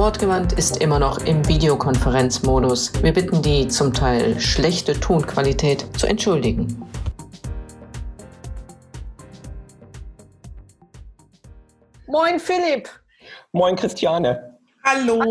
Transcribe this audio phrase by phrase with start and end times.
[0.00, 3.02] Wortgewandt ist immer noch im Videokonferenzmodus.
[3.02, 6.88] Wir bitten die zum Teil schlechte Tonqualität zu entschuldigen.
[12.06, 12.88] Moin Philipp.
[13.52, 14.58] Moin Christiane.
[14.82, 15.22] Hallo.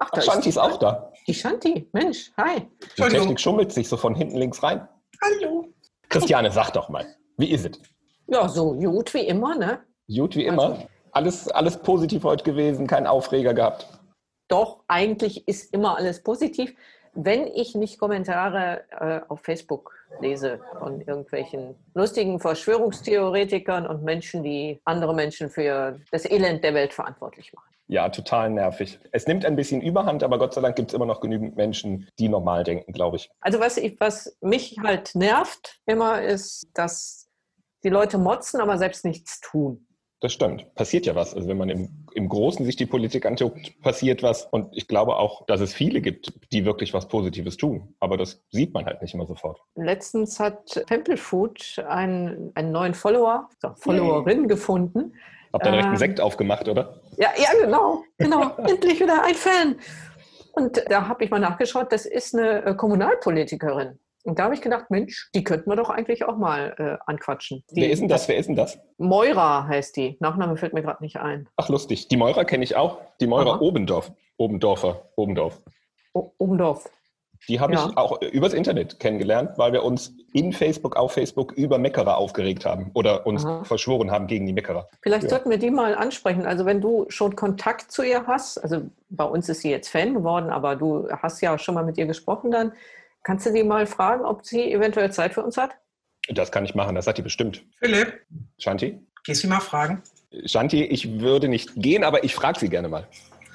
[0.00, 1.10] Ach, Ach Shanti ist auch da.
[1.26, 2.68] Die Shanti, Mensch, hi.
[2.98, 4.86] Die Technik schummelt sich so von hinten links rein.
[5.22, 5.66] Hallo.
[6.10, 7.06] Christiane, sag doch mal,
[7.38, 7.80] wie ist es?
[8.26, 9.80] Ja, so gut wie immer, ne?
[10.14, 10.72] Gut wie immer.
[10.72, 13.86] Also, alles, alles positiv heute gewesen, kein Aufreger gehabt.
[14.48, 16.74] Doch, eigentlich ist immer alles positiv,
[17.14, 24.80] wenn ich nicht Kommentare äh, auf Facebook lese von irgendwelchen lustigen Verschwörungstheoretikern und Menschen, die
[24.84, 27.68] andere Menschen für das Elend der Welt verantwortlich machen.
[27.88, 29.00] Ja, total nervig.
[29.12, 32.06] Es nimmt ein bisschen Überhand, aber Gott sei Dank gibt es immer noch genügend Menschen,
[32.18, 33.30] die normal denken, glaube ich.
[33.40, 37.28] Also was, ich, was mich halt nervt immer ist, dass
[37.82, 39.87] die Leute motzen, aber selbst nichts tun.
[40.20, 40.74] Das stimmt.
[40.74, 41.32] Passiert ja was.
[41.32, 44.46] Also wenn man im, im Großen sich die Politik anguckt, passiert was.
[44.46, 47.94] Und ich glaube auch, dass es viele gibt, die wirklich was Positives tun.
[48.00, 49.60] Aber das sieht man halt nicht immer sofort.
[49.76, 54.48] Letztens hat Templefood einen, einen neuen Follower, so, Followerin hey.
[54.48, 55.14] gefunden.
[55.52, 57.00] Habt ihr direkt einen ähm, Sekt aufgemacht, oder?
[57.16, 58.02] Ja, ja, genau.
[58.18, 58.56] Genau.
[58.66, 59.76] Endlich wieder ein Fan.
[60.52, 64.00] Und da habe ich mal nachgeschaut, das ist eine äh, Kommunalpolitikerin.
[64.28, 67.64] Und da habe ich gedacht, Mensch, die könnten wir doch eigentlich auch mal äh, anquatschen.
[67.70, 68.28] Die, Wer ist denn das?
[68.28, 68.78] Wer ist denn das?
[68.98, 70.18] Moira heißt die.
[70.20, 71.48] Nachname fällt mir gerade nicht ein.
[71.56, 72.08] Ach, lustig.
[72.08, 72.98] Die Moira kenne ich auch.
[73.22, 73.60] Die Moira Aha.
[73.60, 74.12] Obendorf.
[74.36, 75.08] Obendorfer.
[75.16, 75.62] Obendorf.
[76.12, 76.90] O Obendorf.
[77.48, 77.86] Die habe ja.
[77.88, 82.66] ich auch übers Internet kennengelernt, weil wir uns in Facebook, auf Facebook über Meckerer aufgeregt
[82.66, 83.64] haben oder uns Aha.
[83.64, 84.88] verschworen haben gegen die Meckerer.
[85.00, 85.30] Vielleicht ja.
[85.30, 86.44] sollten wir die mal ansprechen.
[86.44, 90.12] Also wenn du schon Kontakt zu ihr hast, also bei uns ist sie jetzt Fan
[90.12, 92.72] geworden, aber du hast ja schon mal mit ihr gesprochen dann.
[93.28, 95.72] Kannst du sie mal fragen, ob sie eventuell Zeit für uns hat?
[96.30, 97.62] Das kann ich machen, das hat die bestimmt.
[97.78, 98.22] Philipp?
[98.56, 98.98] Shanti?
[99.22, 100.02] Gehst du mal fragen?
[100.46, 103.06] Shanti, ich würde nicht gehen, aber ich frage sie gerne mal.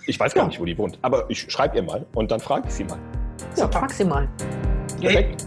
[0.06, 0.47] Ich weiß gar ja.
[0.47, 3.00] nicht, wo die wohnt, aber ich schreibe ihr mal und dann frage ich sie mal.
[3.56, 4.29] Ja, frag sie mal.
[5.01, 5.44] Perfekt.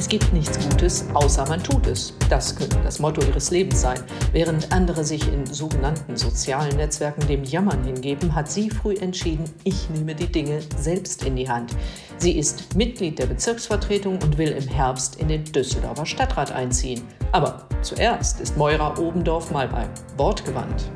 [0.00, 2.14] Es gibt nichts Gutes, außer man tut es.
[2.30, 3.98] Das könnte das Motto ihres Lebens sein.
[4.32, 9.90] Während andere sich in sogenannten sozialen Netzwerken dem Jammern hingeben, hat sie früh entschieden, ich
[9.90, 11.76] nehme die Dinge selbst in die Hand.
[12.16, 17.02] Sie ist Mitglied der Bezirksvertretung und will im Herbst in den Düsseldorfer Stadtrat einziehen.
[17.32, 19.86] Aber zuerst ist Moira Obendorf mal bei
[20.16, 20.90] Wort gewandt.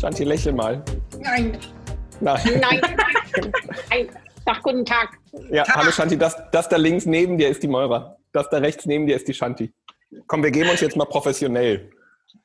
[0.00, 0.82] Shanti, lächel mal.
[1.20, 1.56] Nein.
[2.18, 2.40] Nein.
[2.60, 2.80] Nein.
[3.90, 4.08] Nein.
[4.46, 5.08] Sag guten Tag.
[5.50, 5.76] Ja, Tag.
[5.76, 8.16] hallo Shanti, das, das da links neben dir ist die Moira.
[8.32, 9.72] Das da rechts neben dir ist die Shanti.
[10.28, 11.90] Komm, wir geben uns jetzt mal professionell.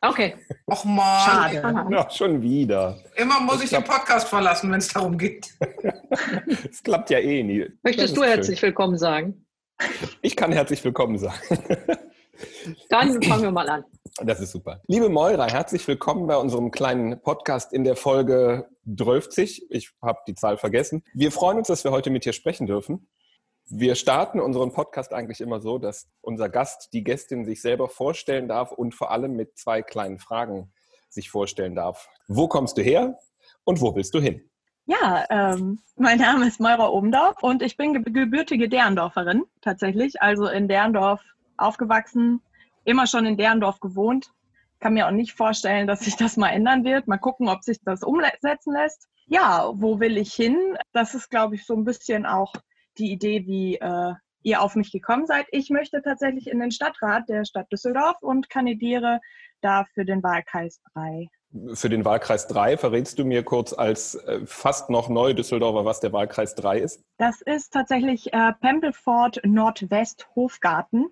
[0.02, 0.34] Okay.
[0.66, 1.20] Och mal.
[1.52, 1.86] Schade.
[1.92, 2.98] Ja, schon wieder.
[3.16, 3.88] Immer muss das ich klappt.
[3.88, 5.50] den Podcast verlassen, wenn es darum geht.
[6.72, 7.68] Es klappt ja eh nie.
[7.84, 8.68] Möchtest du herzlich schön.
[8.70, 9.46] willkommen sagen?
[10.22, 11.38] Ich kann herzlich willkommen sagen.
[12.90, 13.86] Dann fangen wir mal an.
[14.24, 14.82] Das ist super.
[14.88, 19.38] Liebe Moira, herzlich willkommen bei unserem kleinen Podcast in der Folge 12.
[19.70, 21.04] Ich habe die Zahl vergessen.
[21.14, 23.08] Wir freuen uns, dass wir heute mit dir sprechen dürfen.
[23.66, 28.48] Wir starten unseren Podcast eigentlich immer so, dass unser Gast, die Gästin sich selber vorstellen
[28.48, 30.74] darf und vor allem mit zwei kleinen Fragen
[31.10, 32.10] sich vorstellen darf.
[32.28, 33.18] Wo kommst du her
[33.64, 34.42] und wo willst du hin?
[34.86, 40.68] Ja, ähm, mein Name ist Moira Obendorf und ich bin gebürtige Derndorferin tatsächlich, also in
[40.68, 41.22] Derndorf
[41.62, 42.42] aufgewachsen,
[42.84, 44.32] immer schon in Derndorf gewohnt.
[44.80, 47.08] Kann mir auch nicht vorstellen, dass sich das mal ändern wird.
[47.08, 49.08] Mal gucken, ob sich das umsetzen lässt.
[49.28, 50.58] Ja, wo will ich hin?
[50.92, 52.54] Das ist, glaube ich, so ein bisschen auch
[52.98, 54.14] die Idee, wie äh,
[54.44, 55.46] ihr auf mich gekommen seid.
[55.52, 59.20] Ich möchte tatsächlich in den Stadtrat der Stadt Düsseldorf und kandidiere
[59.62, 61.28] da für den Wahlkreis 3.
[61.74, 66.00] Für den Wahlkreis 3 verrätst du mir kurz als äh, fast noch neu Düsseldorfer, was
[66.00, 67.04] der Wahlkreis 3 ist?
[67.18, 71.08] Das ist tatsächlich äh, Pempelfort Nordwest Hofgarten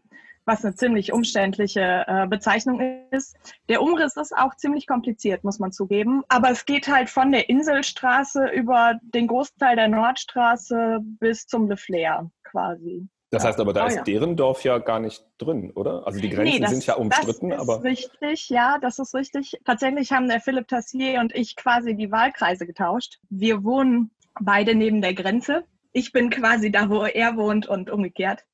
[0.49, 2.81] was eine ziemlich umständliche äh, Bezeichnung
[3.11, 3.37] ist.
[3.69, 6.23] Der Umriss ist auch ziemlich kompliziert, muss man zugeben.
[6.27, 11.77] Aber es geht halt von der Inselstraße über den Großteil der Nordstraße bis zum Le
[11.77, 13.07] Flair quasi.
[13.31, 14.03] Das heißt aber, da oh, ist ja.
[14.03, 16.07] deren Dorf ja gar nicht drin, oder?
[16.07, 17.83] Also die Grenzen nee, das, sind ja umstritten, das ist aber.
[17.83, 19.53] Richtig, ja, das ist richtig.
[19.65, 23.19] Tatsächlich haben der Philipp Tassier und ich quasi die Wahlkreise getauscht.
[23.29, 24.09] Wir wohnen
[24.41, 25.63] beide neben der Grenze.
[25.91, 28.45] Ich bin quasi da, wo er wohnt und umgekehrt.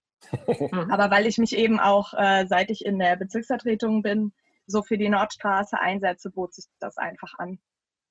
[0.48, 0.92] Mhm.
[0.92, 4.34] Aber weil ich mich eben auch, äh, seit ich in der Bezirksvertretung bin,
[4.68, 7.60] so für die Nordstraße einsetze, bot sich das einfach an,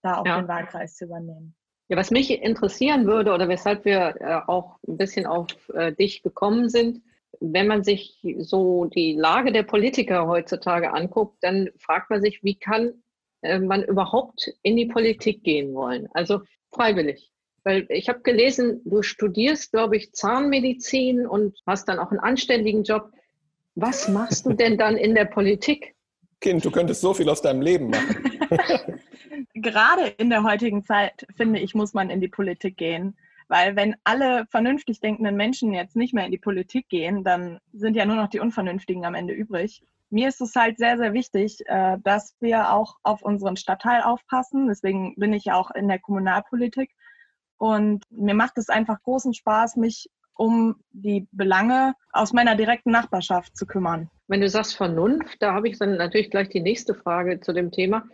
[0.02, 0.40] da auch Ja.
[0.40, 1.54] den Wahlkreis zu übernehmen.
[1.88, 6.22] Ja, was mich interessieren würde oder weshalb wir äh, auch ein bisschen auf äh, dich
[6.22, 7.02] gekommen sind,
[7.40, 12.54] wenn man sich so die Lage der Politiker heutzutage anguckt, dann fragt man sich, wie
[12.54, 13.02] kann
[13.42, 16.08] äh, man überhaupt in die Politik gehen wollen?
[16.14, 16.40] Also
[16.72, 17.33] freiwillig.
[17.64, 22.84] Weil ich habe gelesen, du studierst, glaube ich, Zahnmedizin und hast dann auch einen anständigen
[22.84, 23.10] Job.
[23.74, 25.94] Was machst du denn dann in der Politik?
[26.40, 28.30] Kind, du könntest so viel aus deinem Leben machen.
[29.54, 33.16] Gerade in der heutigen Zeit, finde ich, muss man in die Politik gehen.
[33.48, 37.96] Weil wenn alle vernünftig denkenden Menschen jetzt nicht mehr in die Politik gehen, dann sind
[37.96, 39.82] ja nur noch die Unvernünftigen am Ende übrig.
[40.10, 44.68] Mir ist es halt sehr, sehr wichtig, äh, dass wir auch auf unseren Stadtteil aufpassen.
[44.68, 46.90] Deswegen bin ich ja auch in der Kommunalpolitik.
[47.58, 53.56] Und mir macht es einfach großen Spaß, mich um die Belange aus meiner direkten Nachbarschaft
[53.56, 54.10] zu kümmern.
[54.26, 57.70] Wenn du sagst Vernunft, da habe ich dann natürlich gleich die nächste Frage zu dem
[57.70, 58.04] Thema.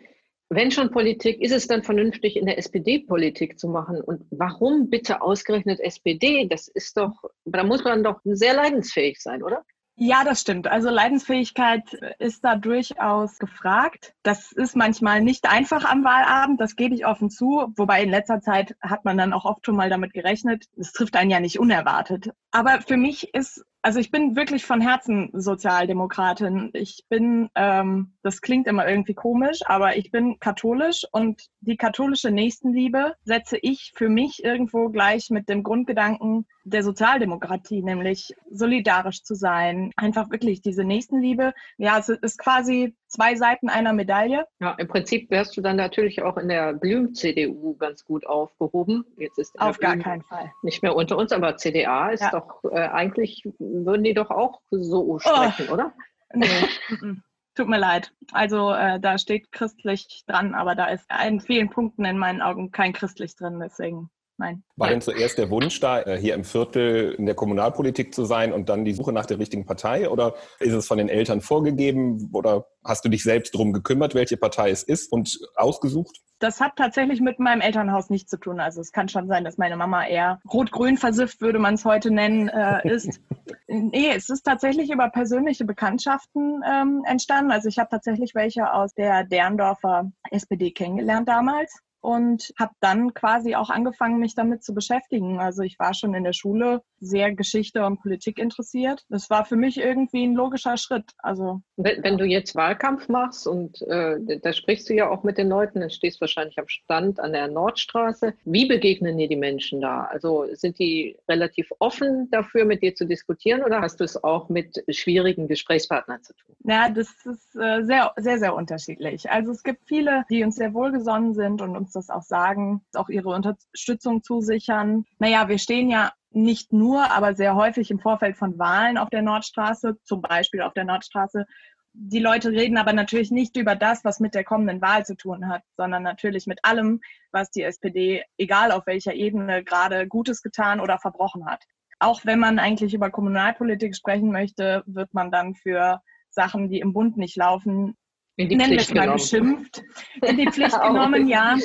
[0.48, 4.00] Wenn schon Politik, ist es dann vernünftig, in der SPD Politik zu machen?
[4.00, 6.46] Und warum bitte ausgerechnet SPD?
[6.48, 9.64] Das ist doch, da muss man doch sehr leidensfähig sein, oder?
[10.02, 10.66] Ja, das stimmt.
[10.66, 14.14] Also Leidensfähigkeit ist da durchaus gefragt.
[14.22, 17.70] Das ist manchmal nicht einfach am Wahlabend, das gebe ich offen zu.
[17.76, 20.64] Wobei in letzter Zeit hat man dann auch oft schon mal damit gerechnet.
[20.78, 22.30] Es trifft einen ja nicht unerwartet.
[22.50, 26.70] Aber für mich ist, also ich bin wirklich von Herzen Sozialdemokratin.
[26.74, 32.30] Ich bin, ähm, das klingt immer irgendwie komisch, aber ich bin katholisch und die katholische
[32.30, 39.34] Nächstenliebe setze ich für mich irgendwo gleich mit dem Grundgedanken der Sozialdemokratie, nämlich solidarisch zu
[39.34, 39.92] sein.
[39.96, 41.54] Einfach wirklich diese Nächstenliebe.
[41.78, 44.46] Ja, es ist quasi zwei Seiten einer Medaille.
[44.60, 49.04] Ja, im Prinzip wärst du dann natürlich auch in der Blüm-CDU ganz gut aufgehoben.
[49.16, 50.50] Jetzt ist Auf gar Blüm keinen Fall.
[50.62, 52.30] nicht mehr unter uns, aber CDA ist Ja.
[52.30, 55.92] doch äh, eigentlich, würden die doch auch so sprechen, oder?
[56.32, 56.46] Nee,
[56.90, 57.22] mm-mm.
[57.56, 58.12] tut mir leid.
[58.30, 62.70] Also äh, da steht christlich dran, aber da ist in vielen Punkten in meinen Augen
[62.70, 64.10] kein christlich drin, deswegen
[64.40, 64.64] nein.
[64.76, 68.52] War denn zuerst der Wunsch da, äh, hier im Viertel in der Kommunalpolitik zu sein
[68.52, 70.08] und dann die Suche nach der richtigen Partei?
[70.08, 72.30] Oder ist es von den Eltern vorgegeben?
[72.32, 76.20] Oder hast du dich selbst darum gekümmert, welche Partei es ist und ausgesucht?
[76.40, 78.60] Das hat tatsächlich mit meinem Elternhaus nichts zu tun.
[78.60, 82.10] Also es kann schon sein, dass meine Mama eher rot-grün versifft, würde man es heute
[82.10, 83.20] nennen, äh, ist.
[83.68, 87.52] nee, es ist tatsächlich über persönliche Bekanntschaften ähm, entstanden.
[87.52, 93.54] Also ich habe tatsächlich welche aus der Derndorfer SPD kennengelernt damals und habe dann quasi
[93.54, 95.40] auch angefangen, mich damit zu beschäftigen.
[95.40, 99.04] Also ich war schon in der Schule sehr Geschichte und Politik interessiert.
[99.08, 101.12] Das war für mich irgendwie ein logischer Schritt.
[101.18, 105.38] Also Wenn, wenn du jetzt Wahlkampf machst und äh, da sprichst du ja auch mit
[105.38, 108.34] den Leuten, dann stehst wahrscheinlich am Stand an der Nordstraße.
[108.44, 110.04] Wie begegnen dir die Menschen da?
[110.04, 114.48] Also sind die relativ offen dafür, mit dir zu diskutieren oder hast du es auch
[114.48, 116.54] mit schwierigen Gesprächspartnern zu tun?
[116.64, 119.30] Ja, das ist äh, sehr, sehr, sehr unterschiedlich.
[119.30, 123.08] Also es gibt viele, die uns sehr wohlgesonnen sind und uns das auch sagen, auch
[123.08, 125.04] ihre Unterstützung zusichern.
[125.18, 129.22] Naja, wir stehen ja nicht nur, aber sehr häufig im Vorfeld von Wahlen auf der
[129.22, 131.44] Nordstraße, zum Beispiel auf der Nordstraße.
[131.92, 135.48] Die Leute reden aber natürlich nicht über das, was mit der kommenden Wahl zu tun
[135.48, 137.00] hat, sondern natürlich mit allem,
[137.32, 141.64] was die SPD, egal auf welcher Ebene, gerade Gutes getan oder verbrochen hat.
[141.98, 146.00] Auch wenn man eigentlich über Kommunalpolitik sprechen möchte, wird man dann für
[146.30, 147.96] Sachen, die im Bund nicht laufen,
[148.36, 149.18] In die nennen wir Pflicht es mal genommen.
[149.18, 149.82] beschimpft,
[150.22, 151.56] in die Pflicht genommen, ja.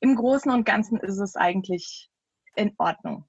[0.00, 2.08] Im Großen und Ganzen ist es eigentlich
[2.56, 3.26] in Ordnung.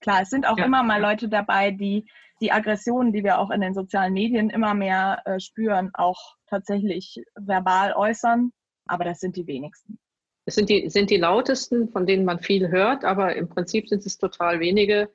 [0.00, 0.64] Klar, es sind auch Ja.
[0.64, 2.06] immer mal Leute dabei, die
[2.40, 7.22] die Aggressionen, die wir auch in den sozialen Medien immer mehr äh, spüren, auch tatsächlich
[7.34, 8.50] verbal äußern.
[8.86, 9.98] Aber das sind die wenigsten.
[10.46, 14.06] Es sind die, sind die lautesten, von denen man viel hört, aber im Prinzip sind
[14.06, 15.10] es total wenige,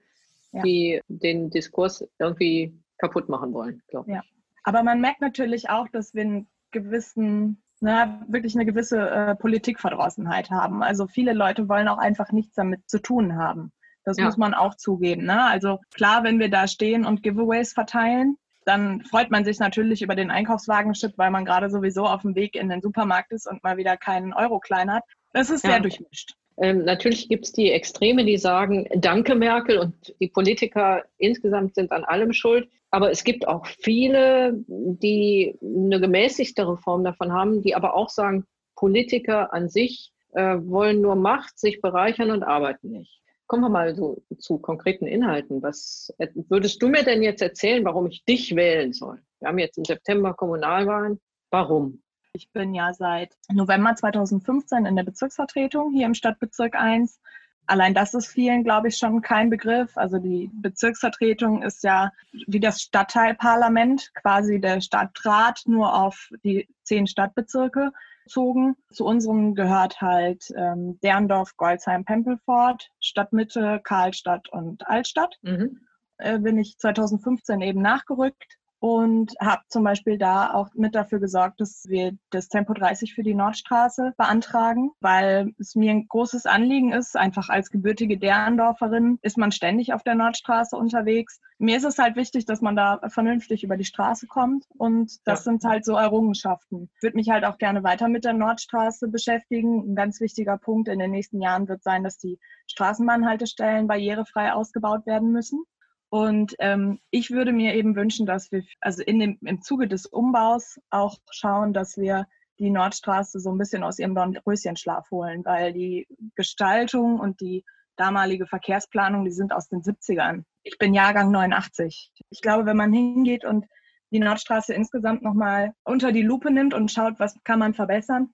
[0.51, 0.61] Ja.
[0.61, 4.15] die den Diskurs irgendwie kaputt machen wollen, glaube ich.
[4.15, 4.23] Ja.
[4.63, 10.51] Aber man merkt natürlich auch, dass wir einen gewissen, na, wirklich eine gewisse äh, Politikverdrossenheit
[10.51, 10.83] haben.
[10.83, 13.71] Also viele Leute wollen auch einfach nichts damit zu tun haben.
[14.05, 14.25] Das Ja.
[14.25, 15.25] muss man auch zugeben.
[15.25, 15.43] Ne?
[15.43, 20.15] Also klar, wenn wir da stehen und Giveaways verteilen, dann freut man sich natürlich über
[20.15, 23.77] den Einkaufswagenschritt, weil man gerade sowieso auf dem Weg in den Supermarkt ist und mal
[23.77, 25.03] wieder keinen Euro klein hat.
[25.33, 25.71] Das ist Ja.
[25.71, 26.33] sehr durchmischt.
[26.57, 31.91] Ähm, natürlich gibt es die Extreme, die sagen, danke Merkel und die Politiker insgesamt sind
[31.91, 32.69] an allem schuld.
[32.91, 38.45] Aber es gibt auch viele, die eine gemäßigtere Form davon haben, die aber auch sagen,
[38.75, 43.21] Politiker an sich äh, wollen nur Macht, sich bereichern und arbeiten nicht.
[43.47, 45.61] Kommen wir mal so zu konkreten Inhalten.
[45.61, 46.13] Was
[46.49, 49.21] würdest du mir denn jetzt erzählen, warum ich dich wählen soll?
[49.39, 51.19] Wir haben jetzt im September Kommunalwahlen.
[51.51, 52.01] Warum?
[52.33, 57.19] Ich bin ja seit November 2015 in der Bezirksvertretung hier im Stadtbezirk 1.
[57.67, 59.95] Allein das ist vielen, glaube ich, schon kein Begriff.
[59.95, 62.11] Also die Bezirksvertretung ist ja
[62.47, 67.91] wie das Stadtteilparlament, quasi der Stadtrat nur auf die zehn Stadtbezirke
[68.25, 68.75] bezogen.
[68.91, 75.35] Zu unserem gehört halt ähm, Derndorf, Goldsheim, Pempelfort, Stadtmitte, Karlstadt und Altstadt.
[75.41, 75.79] Mhm.
[76.17, 81.59] Äh, bin ich 2015 eben nachgerückt und habe zum Beispiel da auch mit dafür gesorgt,
[81.59, 86.93] dass wir das Tempo 30 für die Nordstraße beantragen, weil es mir ein großes Anliegen
[86.93, 91.39] ist, einfach als gebürtige Derndorferin ist man ständig auf der Nordstraße unterwegs.
[91.57, 95.39] Mir ist es halt wichtig, dass man da vernünftig über die Straße kommt und das
[95.39, 95.51] ja.
[95.51, 96.91] sind halt so Errungenschaften.
[96.97, 99.79] Ich würde mich halt auch gerne weiter mit der Nordstraße beschäftigen.
[99.79, 102.37] Ein ganz wichtiger Punkt in den nächsten Jahren wird sein, dass die
[102.67, 105.63] Straßenbahnhaltestellen barrierefrei ausgebaut werden müssen.
[106.09, 110.05] Und ähm, ich würde mir eben wünschen, dass wir also in dem, im Zuge des
[110.05, 112.27] Umbaus auch schauen, dass wir
[112.59, 117.65] die Nordstraße so ein bisschen aus ihrem Dornröschenschlaf holen, weil die Gestaltung und die
[117.97, 120.43] damalige Verkehrsplanung, die sind aus den 70ern.
[120.63, 122.11] Ich bin Jahrgang 89.
[122.29, 123.65] Ich glaube, wenn man hingeht und
[124.11, 128.33] die Nordstraße insgesamt nochmal unter die Lupe nimmt und schaut, was kann man verbessern,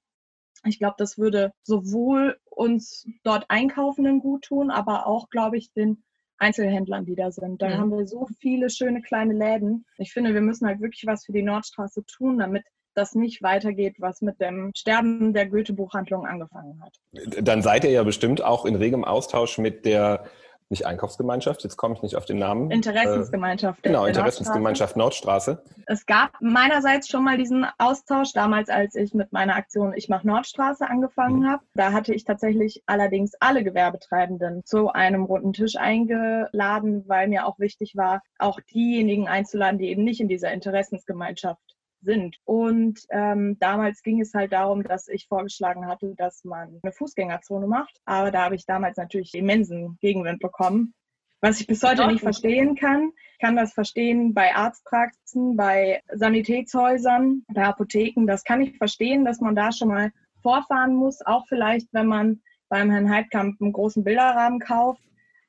[0.64, 6.04] ich glaube, das würde sowohl uns dort Einkaufenden gut tun, aber auch, glaube ich, den
[6.42, 7.62] Einzelhändlern, die da sind.
[7.62, 7.74] Da mhm.
[7.78, 9.86] haben wir so viele schöne kleine Läden.
[9.98, 13.96] Ich finde, wir müssen halt wirklich was für die Nordstraße tun, damit das nicht weitergeht,
[14.00, 16.98] was mit dem Sterben der Goethe-Buchhandlung angefangen hat.
[17.42, 20.26] Dann seid ihr ja bestimmt auch in regem Austausch mit der
[20.72, 22.72] nicht Einkaufsgemeinschaft, jetzt komme ich nicht auf den Namen.
[22.72, 23.80] Interessensgemeinschaft.
[23.80, 25.32] Äh, genau, Interessensgemeinschaft Nordstraße.
[25.32, 25.64] Nordstraße.
[25.86, 30.24] Es gab meinerseits schon mal diesen Austausch, damals als ich mit meiner Aktion Ich mach
[30.24, 31.48] Nordstraße angefangen mhm.
[31.48, 31.64] habe.
[31.74, 37.60] Da hatte ich tatsächlich allerdings alle Gewerbetreibenden zu einem runden Tisch eingeladen, weil mir auch
[37.60, 41.71] wichtig war, auch diejenigen einzuladen, die eben nicht in dieser Interessensgemeinschaft
[42.02, 42.38] sind.
[42.44, 47.68] Und ähm, damals ging es halt darum, dass ich vorgeschlagen hatte, dass man eine Fußgängerzone
[47.68, 47.98] macht.
[48.06, 50.94] Aber da habe ich damals natürlich immensen Gegenwind bekommen.
[51.44, 53.12] Was ich bis heute nicht verstehen kann.
[53.34, 58.28] Ich kann das verstehen bei Arztpraxen, bei Sanitätshäusern, bei Apotheken.
[58.28, 60.12] Das kann ich verstehen, dass man da schon mal
[60.44, 61.26] vorfahren muss.
[61.26, 65.02] Auch vielleicht, wenn man beim Herrn Heidkamp einen großen Bilderrahmen kauft.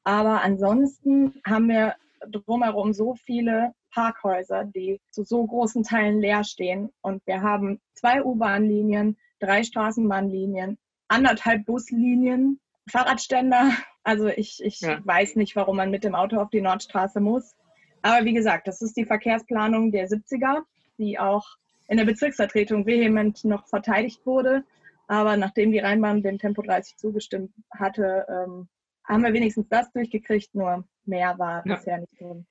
[0.02, 1.94] Aber ansonsten haben wir
[2.30, 6.90] drumherum so viele Parkhäuser, die zu so großen Teilen leer stehen.
[7.00, 13.70] Und wir haben zwei U-Bahn-Linien, drei Straßenbahnlinien, anderthalb Buslinien, Fahrradständer.
[14.02, 15.00] Also ich, ich ja.
[15.04, 17.54] weiß nicht, warum man mit dem Auto auf die Nordstraße muss.
[18.02, 20.62] Aber wie gesagt, das ist die Verkehrsplanung der 70er,
[20.98, 21.46] die auch
[21.86, 24.64] in der Bezirksvertretung vehement noch verteidigt wurde.
[25.06, 28.68] Aber nachdem die Rheinbahn dem Tempo 30 zugestimmt hatte, ähm,
[29.04, 31.76] haben wir wenigstens das durchgekriegt, nur mehr war ja.
[31.76, 32.46] bisher nicht drin.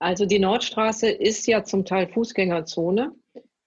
[0.00, 3.12] Also die Nordstraße ist ja zum Teil Fußgängerzone.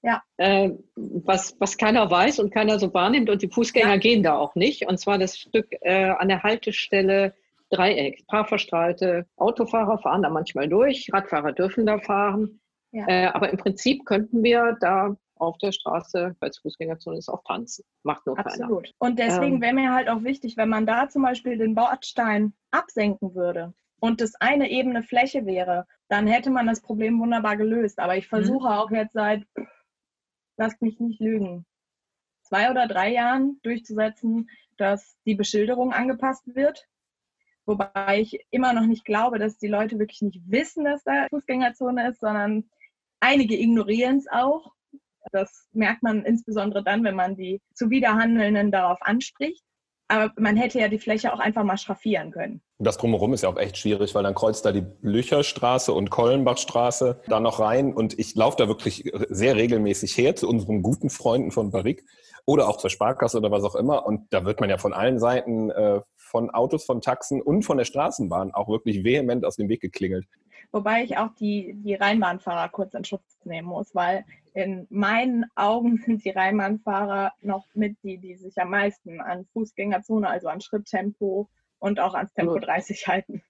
[0.01, 0.21] Ja.
[0.37, 3.97] Äh, was, was keiner weiß und keiner so wahrnimmt und die Fußgänger ja.
[3.97, 4.87] gehen da auch nicht.
[4.87, 7.33] Und zwar das Stück äh, an der Haltestelle
[7.69, 8.25] Dreieck.
[8.27, 12.59] Paarverstrahlte Autofahrer fahren da manchmal durch, Radfahrer dürfen da fahren.
[12.91, 13.07] Ja.
[13.07, 17.43] Äh, aber im Prinzip könnten wir da auf der Straße, weil es Fußgängerzone ist, auch
[17.43, 17.85] tanzen.
[18.03, 18.83] Macht nur Absolut.
[18.83, 18.95] Keiner.
[18.99, 22.53] Und deswegen ähm, wäre mir halt auch wichtig, wenn man da zum Beispiel den Bordstein
[22.71, 23.73] absenken würde
[24.03, 27.99] und das eine ebene Fläche wäre, dann hätte man das Problem wunderbar gelöst.
[27.99, 28.35] Aber ich mhm.
[28.35, 28.73] versuche mhm.
[28.73, 29.47] auch jetzt seit,
[30.57, 31.65] lasst mich nicht lügen,
[32.41, 36.85] zwei oder drei Jahren durchzusetzen, dass die Beschilderung angepasst wird.
[37.65, 42.09] Wobei ich immer noch nicht glaube, dass die Leute wirklich nicht wissen, dass da Fußgängerzone
[42.09, 42.69] ist, sondern
[43.21, 44.73] einige ignorieren es auch.
[45.31, 49.63] Das merkt man insbesondere dann, wenn man die Zuwiderhandelnden darauf anspricht.
[50.07, 52.61] Aber man hätte ja die Fläche auch einfach mal schraffieren können.
[52.77, 57.21] Das drumherum ist ja auch echt schwierig, weil dann kreuzt da die Blücherstraße und Kollenbachstraße
[57.27, 57.93] da noch rein.
[57.93, 62.03] Und ich laufe da wirklich sehr regelmäßig her zu unseren guten Freunden von Barrick
[62.45, 64.05] oder auch zur Sparkasse oder was auch immer.
[64.05, 67.77] Und da wird man ja von allen Seiten äh, von Autos, von Taxen und von
[67.77, 70.25] der Straßenbahn auch wirklich vehement aus dem Weg geklingelt.
[70.73, 74.25] Wobei ich auch die, die Rheinbahnfahrer kurz in Schutz nehmen muss, weil
[74.55, 80.27] in meinen Augen sind die Rheinbahnfahrer noch mit die, die sich am meisten an Fußgängerzone,
[80.27, 83.43] also an Schritttempo und auch ans Tempo 30 halten.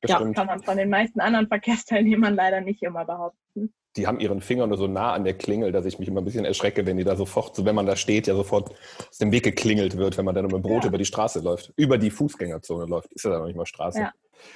[0.00, 3.72] Das ja, kann man von den meisten anderen Verkehrsteilnehmern leider nicht immer behaupten.
[3.96, 6.24] Die haben ihren Finger nur so nah an der Klingel, dass ich mich immer ein
[6.24, 8.74] bisschen erschrecke, wenn die da sofort, so wenn man da steht, ja sofort
[9.08, 10.88] aus dem Weg geklingelt wird, wenn man dann mit dem Brot ja.
[10.88, 13.12] über die Straße läuft, über die Fußgängerzone läuft.
[13.12, 14.00] Ist ja dann noch nicht mal Straße.
[14.00, 14.12] Ja.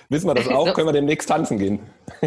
[0.09, 0.73] Wissen wir das auch?
[0.75, 1.80] Können wir demnächst tanzen gehen?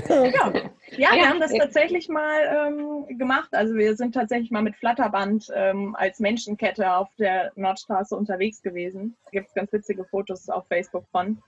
[0.08, 0.54] Ja,
[0.98, 3.50] ja wir haben das tatsächlich mal ähm, gemacht.
[3.54, 9.16] Also wir sind tatsächlich mal mit Flatterband ähm, als Menschenkette auf der Nordstraße unterwegs gewesen.
[9.26, 11.42] Da gibt es ganz witzige Fotos auf Facebook von.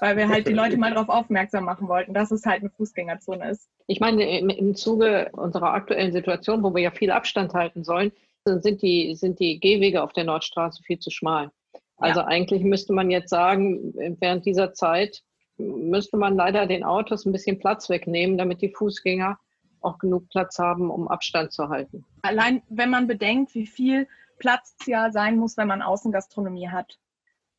[0.00, 3.50] Weil wir halt die Leute mal darauf aufmerksam machen wollten, dass es halt eine Fußgängerzone
[3.50, 3.68] ist.
[3.86, 8.12] Ich meine, im, im Zuge unserer aktuellen Situation, wo wir ja viel Abstand halten sollen,
[8.44, 11.50] sind die, sind die Gehwege auf der Nordstraße viel zu schmal.
[11.96, 12.26] Also Ja.
[12.26, 15.22] eigentlich müsste man jetzt sagen, während dieser Zeit
[15.58, 19.38] müsste man leider den Autos ein bisschen Platz wegnehmen, damit die Fußgänger
[19.80, 22.04] auch genug Platz haben, um Abstand zu halten.
[22.22, 24.06] Allein wenn man bedenkt, wie viel
[24.38, 26.98] Platz ja sein muss, wenn man Außengastronomie hat.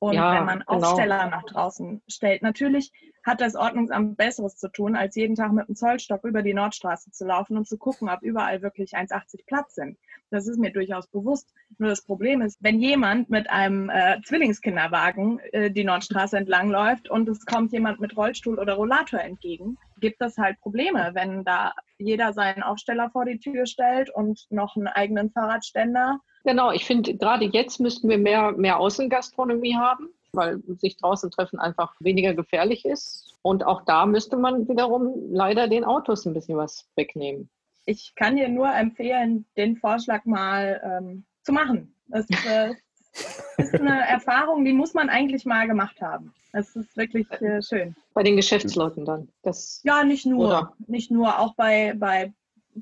[0.03, 0.85] Und Ja, wenn man genau.
[0.85, 2.41] Aufsteller nach draußen stellt.
[2.41, 2.91] Natürlich
[3.23, 7.11] hat das Ordnungsamt Besseres zu tun, als jeden Tag mit dem Zollstock über die Nordstraße
[7.11, 9.97] zu laufen und zu gucken, ob überall wirklich 1,80 Platz sind.
[10.29, 11.53] Das ist mir durchaus bewusst.
[11.77, 17.09] Nur das Problem ist, wenn jemand mit einem äh, Zwillingskinderwagen äh, die Nordstraße entlang läuft
[17.09, 21.71] und es kommt jemand mit Rollstuhl oder Rollator entgegen, gibt es halt Probleme, wenn da
[21.97, 26.19] jeder seinen Aufsteller vor die Tür stellt und noch einen eigenen Fahrradständer.
[26.43, 31.59] Genau, ich finde, gerade jetzt müssten wir mehr, mehr Außengastronomie haben, weil sich draußen treffen
[31.59, 33.35] einfach weniger gefährlich ist.
[33.41, 37.49] Und auch da müsste man wiederum leider den Autos ein bisschen was wegnehmen.
[37.85, 41.93] Ich kann dir nur empfehlen, den Vorschlag mal ähm, zu machen.
[42.07, 42.73] Das äh,
[43.57, 46.33] ist eine Erfahrung, die muss man eigentlich mal gemacht haben.
[46.53, 47.95] Das ist wirklich äh, schön.
[48.13, 49.27] Bei den Geschäftsleuten dann.
[49.41, 50.47] Das, Ja, nicht nur.
[50.47, 50.73] Oder?
[50.87, 52.31] Nicht nur, auch bei, bei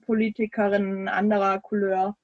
[0.05, 2.15] Politikerinnen anderer Couleur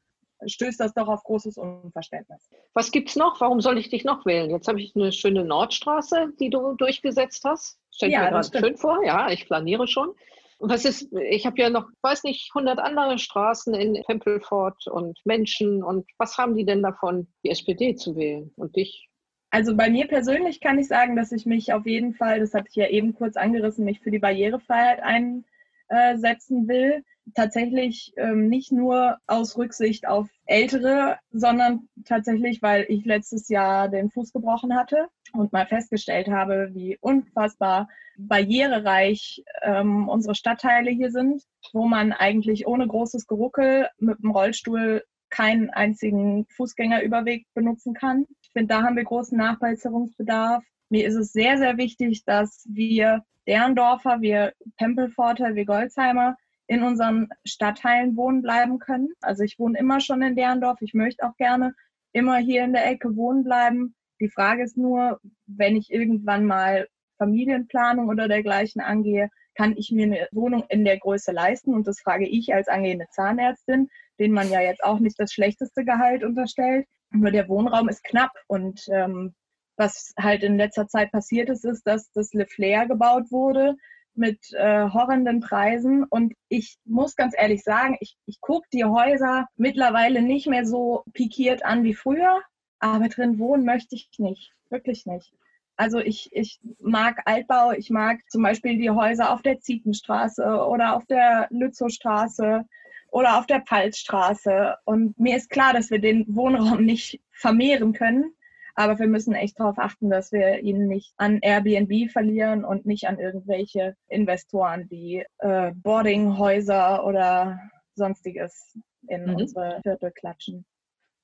[0.46, 2.50] stößt das doch auf großes Unverständnis.
[2.74, 3.40] was gibt's noch?
[3.42, 4.50] Warum soll ich dich noch wählen?
[4.50, 7.80] Jetzt habe ich eine schöne Nordstraße, die du durchgesetzt hast.
[7.92, 9.04] Stell Ja, mir das schön vor.
[9.04, 10.14] Ja, ich planiere schon.
[10.60, 15.20] Und was ist, ich habe ja noch, weiß nicht, 100 andere Straßen in Tempelfort und
[15.24, 15.84] Menschen.
[15.84, 19.08] Und was haben die denn davon, die SPD zu wählen und dich?
[19.50, 22.68] Also bei mir persönlich kann ich sagen, dass ich mich auf jeden Fall, das hatte
[22.70, 27.04] ich ja eben kurz angerissen, mich für die Barrierefreiheit einsetzen will.
[27.36, 34.10] Tatsächlich ähm, nicht nur aus Rücksicht auf Ältere, sondern tatsächlich, weil ich letztes Jahr den
[34.10, 41.44] Fuß gebrochen hatte und mal festgestellt habe, wie unfassbar barrierereich ähm, unsere Stadtteile hier sind,
[41.74, 48.26] wo man eigentlich ohne großes Geruckel mit dem Rollstuhl keinen einzigen Fußgängerüberweg benutzen kann.
[48.42, 50.64] Ich finde, da haben wir großen Nachbesserungsbedarf.
[50.90, 56.36] Mir ist es sehr, sehr wichtig, dass wir Derndorfer, wir Tempelforter, wir Golzheimer
[56.68, 59.10] in unseren Stadtteilen wohnen bleiben können.
[59.22, 60.82] Also ich wohne immer schon in Derndorf.
[60.82, 61.74] Ich möchte auch gerne
[62.12, 63.96] immer hier in der Ecke wohnen bleiben.
[64.20, 70.06] Die Frage ist nur, wenn ich irgendwann mal Familienplanung oder dergleichen angehe, kann ich mir
[70.06, 71.74] eine Wohnung in der Größe leisten?
[71.74, 75.84] Und das frage ich als angehende Zahnärztin, denen man ja jetzt auch nicht das schlechteste
[75.84, 76.86] Gehalt unterstellt.
[77.12, 79.34] Nur der Wohnraum ist knapp und ähm,
[79.78, 83.76] was halt in letzter Zeit passiert ist, ist, dass das Le Flair gebaut wurde
[84.18, 86.04] mit äh, horrenden Preisen.
[86.04, 91.04] Und ich muss ganz ehrlich sagen, ich, ich gucke die Häuser mittlerweile nicht mehr so
[91.14, 92.42] pikiert an wie früher,
[92.80, 94.52] aber drin wohnen möchte ich nicht.
[94.70, 95.34] Wirklich nicht.
[95.78, 100.96] Also ich, ich mag Altbau, ich mag zum Beispiel die Häuser auf der Zietenstraße oder
[100.96, 102.66] auf der Lützowstraße
[103.12, 104.76] oder auf der Pfalzstraße.
[104.86, 108.34] Und mir ist klar, dass wir den Wohnraum nicht vermehren können.
[108.78, 113.08] Aber wir müssen echt darauf achten, dass wir ihn nicht an Airbnb verlieren und nicht
[113.08, 117.60] an irgendwelche Investoren, die äh, Boardinghäuser oder
[117.96, 119.36] sonstiges in Mhm.
[119.36, 120.64] unsere Viertel klatschen.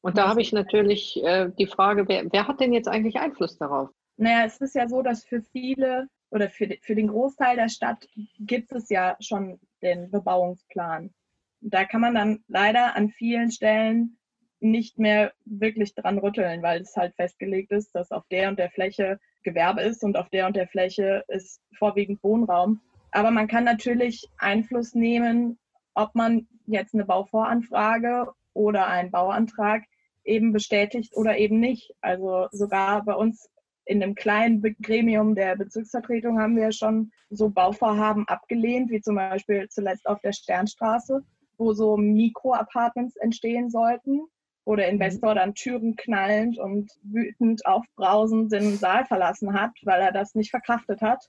[0.01, 3.55] Und da habe ich natürlich äh, die Frage, wer, wer hat denn jetzt eigentlich Einfluss
[3.59, 3.89] darauf?
[4.17, 8.07] Naja, es ist ja so, dass für viele oder für, für den Großteil der Stadt
[8.39, 11.13] gibt es ja schon den Bebauungsplan.
[11.61, 14.17] Da kann man dann leider an vielen Stellen
[14.63, 18.71] nicht mehr wirklich dran rütteln, weil es halt festgelegt ist, dass auf der und der
[18.71, 22.81] Fläche Gewerbe ist und auf der und der Fläche ist vorwiegend Wohnraum.
[23.11, 25.59] Aber man kann natürlich Einfluss nehmen,
[25.93, 29.83] ob man jetzt eine Bauvoranfrage oder einen Bauantrag
[30.23, 31.93] eben bestätigt oder eben nicht.
[32.01, 33.49] Also sogar bei uns
[33.85, 39.67] in einem kleinen Gremium der Bezirksvertretung haben wir schon so Bauvorhaben abgelehnt, wie zum Beispiel
[39.69, 41.21] zuletzt auf der Sternstraße,
[41.57, 44.21] wo so Mikro-Apartments entstehen sollten,
[44.65, 50.11] wo der Investor dann Türen knallend und wütend aufbrausend den Saal verlassen hat, weil er
[50.11, 51.27] das nicht verkraftet hat.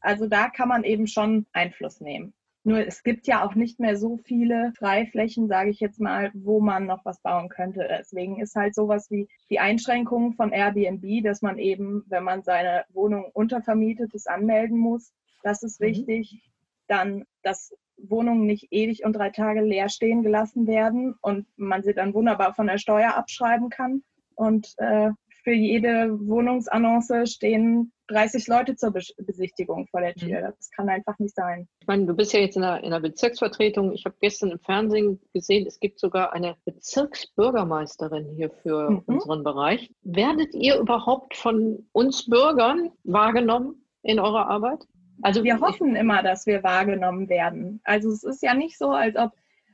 [0.00, 2.32] Also da kann man eben schon Einfluss nehmen.
[2.62, 6.60] Nur es gibt ja auch nicht mehr so viele Freiflächen, sage ich jetzt mal, wo
[6.60, 7.86] man noch was bauen könnte.
[7.88, 12.84] Deswegen ist halt sowas wie die Einschränkung von Airbnb, dass man eben, wenn man seine
[12.90, 15.12] Wohnung untervermietet, es anmelden muss.
[15.42, 15.86] Das ist Mhm.
[15.86, 16.42] wichtig.
[16.86, 17.72] Dann, dass
[18.08, 22.54] Wohnungen nicht ewig und drei Tage leer stehen gelassen werden und man sie dann wunderbar
[22.54, 24.02] von der Steuer abschreiben kann.
[24.34, 25.10] Und äh,
[25.44, 30.40] für jede Wohnungsannonce stehen 30 Leute zur Bes- Besichtigung vor der Tür.
[30.42, 31.68] Das kann einfach nicht sein.
[31.80, 33.92] Ich meine, du bist ja jetzt in der, in der Bezirksvertretung.
[33.92, 39.02] Ich habe gestern im Fernsehen gesehen, es gibt sogar eine Bezirksbürgermeisterin hier für Mhm.
[39.06, 39.90] unseren Bereich.
[40.02, 44.86] Werdet ihr überhaupt von uns Bürgern wahrgenommen in eurer Arbeit?
[45.22, 47.80] Also Wir hoffen immer, dass wir wahrgenommen werden.
[47.84, 49.32] Also es ist ja nicht so, als ob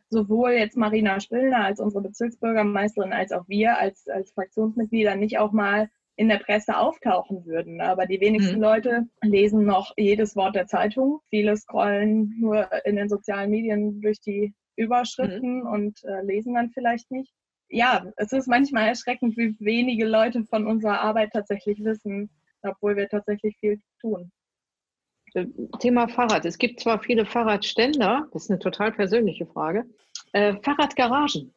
[0.08, 5.52] sowohl jetzt Marina Spillner als unsere Bezirksbürgermeisterin als auch wir als, als Fraktionsmitglieder nicht auch
[5.52, 7.80] mal in der Presse auftauchen würden.
[7.80, 8.62] Aber die wenigsten Mhm.
[8.62, 11.20] Leute lesen noch jedes Wort der Zeitung.
[11.28, 17.10] Viele scrollen nur in den sozialen Medien durch die Überschriften und äh, lesen dann vielleicht
[17.10, 17.32] nicht.
[17.68, 22.30] Ja, es ist manchmal erschreckend, wie wenige Leute von unserer Arbeit tatsächlich wissen,
[22.62, 24.30] obwohl wir tatsächlich viel tun.
[25.34, 25.46] Äh,
[25.80, 26.44] Thema Fahrrad.
[26.44, 29.84] Es gibt zwar viele Fahrradständer, das ist eine total persönliche Frage.
[30.32, 31.52] Äh, Fahrradgaragen.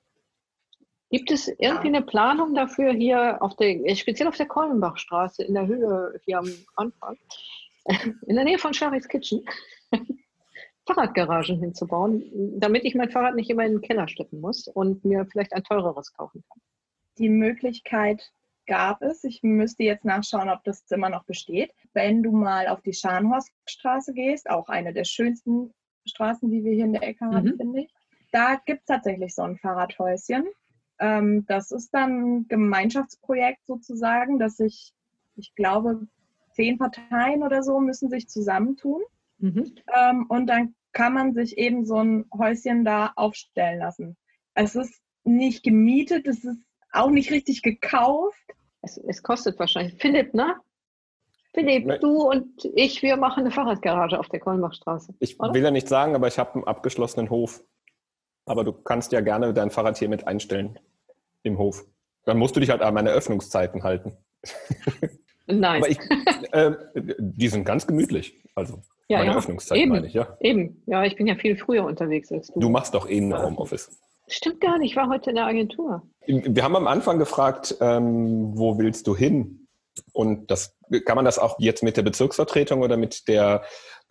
[1.11, 5.55] Gibt es irgendwie eine Planung dafür hier auf der, äh, speziell auf der Kollenbachstraße in
[5.55, 7.17] der Höhe hier am Anfang,
[8.27, 9.43] in der Nähe von Sharys Kitchen,
[10.85, 15.25] Fahrradgaragen hinzubauen, damit ich mein Fahrrad nicht immer in den Keller stecken muss und mir
[15.25, 16.61] vielleicht ein teureres kaufen kann?
[17.17, 18.31] Die Möglichkeit
[18.69, 19.23] gab es.
[19.25, 21.73] Ich müsste jetzt nachschauen, ob das immer noch besteht.
[21.93, 25.73] Wenn du mal auf die Scharnhorststraße gehst, auch eine der schönsten
[26.05, 27.57] Straßen, die wir hier in der Ecke haben, Mhm.
[27.57, 27.93] finde ich,
[28.31, 30.45] da gibt es tatsächlich so ein Fahrradhäuschen.
[30.99, 34.93] Ähm, das ist dann ein Gemeinschaftsprojekt sozusagen, dass sich,
[35.35, 36.07] ich glaube,
[36.53, 39.01] zehn Parteien oder so müssen sich zusammentun.
[39.39, 39.75] Mhm.
[39.95, 44.15] Ähm, und dann kann man sich eben so ein Häuschen da aufstellen lassen.
[44.53, 46.59] Es ist nicht gemietet, es ist
[46.91, 48.37] auch nicht richtig gekauft.
[48.81, 49.95] Es, es kostet wahrscheinlich.
[49.99, 50.55] Philipp, ne?
[51.53, 51.97] Philipp, Nee.
[51.99, 55.15] du und ich, wir machen eine Fahrradgarage auf der Kollenbachstraße.
[55.19, 55.53] Ich Oder?
[55.53, 57.63] will ja nicht sagen, aber ich habe einen abgeschlossenen Hof.
[58.45, 60.79] Aber du kannst ja gerne dein Fahrrad hier mit einstellen
[61.43, 61.85] im Hof.
[62.25, 64.17] Dann musst du dich halt an meine Öffnungszeiten halten.
[65.47, 65.83] Nein.
[65.87, 65.99] Ich,
[66.51, 68.43] äh, die sind ganz gemütlich.
[68.55, 69.37] Also ja, meine ja.
[69.37, 69.91] Öffnungszeiten Eben.
[69.91, 70.37] meine ich, ja.
[70.39, 70.83] Eben.
[70.85, 72.59] Ja, ich bin ja viel früher unterwegs als du.
[72.59, 73.99] Du machst doch eh ein Homeoffice.
[74.29, 74.91] Stimmt gar nicht.
[74.91, 76.03] Ich war heute in der Agentur.
[76.25, 79.67] Wir haben am Anfang gefragt, ähm, wo willst du hin?
[80.13, 83.63] Und das kann man das auch jetzt mit der Bezirksvertretung oder mit der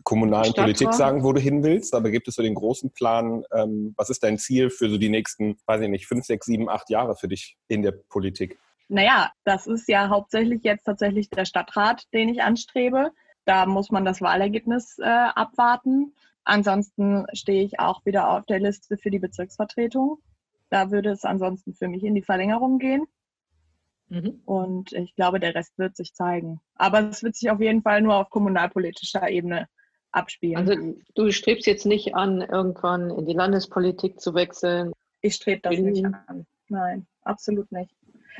[0.04, 0.64] kommunalen Stadtrat.
[0.64, 1.94] Politik sagen, wo du hin willst.
[1.94, 5.09] Aber gibt es so den großen Plan, ähm, was ist dein Ziel für so die
[5.09, 8.59] nächsten, weiß ich nicht, fünf, sechs, sieben, acht Jahre für dich in der Politik?
[8.88, 13.11] Naja, das ist ja hauptsächlich jetzt tatsächlich der Stadtrat, den ich anstrebe.
[13.44, 16.14] Da muss man das Wahlergebnis äh, abwarten.
[16.48, 20.18] Ansonsten stehe ich auch wieder auf der Liste für die Bezirksvertretung.
[20.70, 23.04] Da würde es ansonsten für mich in die Verlängerung gehen.
[24.08, 24.40] Mhm.
[24.46, 26.62] Und ich glaube, der Rest wird sich zeigen.
[26.74, 29.68] Aber es wird sich auf jeden Fall nur auf kommunalpolitischer Ebene
[30.11, 30.56] abspielen.
[30.56, 34.92] Also du strebst jetzt nicht an, irgendwann in die Landespolitik zu wechseln.
[35.20, 36.46] ich strebe das nicht an.
[36.68, 37.94] Nein, absolut nicht.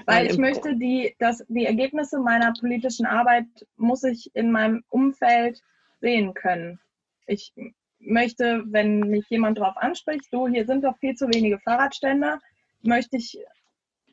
[0.07, 3.45] Weil ich möchte die, das, die Ergebnisse meiner politischen Arbeit
[3.77, 5.61] muss ich in meinem Umfeld
[6.01, 6.81] sehen können.
[7.27, 7.53] Ich
[8.01, 12.41] möchte, wenn mich jemand darauf anspricht, du, hier sind doch viel zu wenige Fahrradständer,
[12.83, 13.39] möchte ich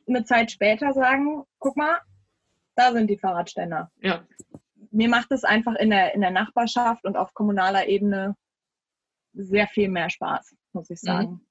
[0.08, 1.98] eine Zeit später sagen, guck mal,
[2.74, 3.90] da sind die Fahrradständer.
[4.00, 4.24] Ja.
[4.90, 8.36] Mir macht es einfach in der, in der Nachbarschaft und auf kommunaler Ebene
[9.32, 11.45] sehr viel mehr Spaß, muss ich Mhm.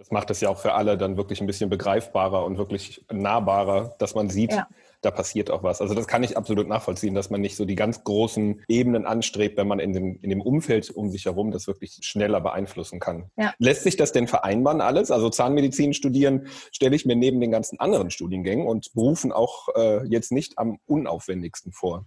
[0.00, 3.96] Das macht es ja auch für alle dann wirklich ein bisschen begreifbarer und wirklich nahbarer,
[3.98, 4.66] dass man sieht, Ja.
[5.02, 5.82] da passiert auch was.
[5.82, 9.58] Also das kann ich absolut nachvollziehen, dass man nicht so die ganz großen Ebenen anstrebt,
[9.58, 13.30] wenn man in dem, in dem Umfeld um sich herum das wirklich schneller beeinflussen kann.
[13.36, 13.52] Ja.
[13.58, 15.10] Lässt sich das denn vereinbaren alles?
[15.10, 20.06] Also Zahnmedizin studieren stelle ich mir neben den ganzen anderen Studiengängen und Berufen auch äh,
[20.06, 22.06] jetzt nicht am unaufwendigsten vor.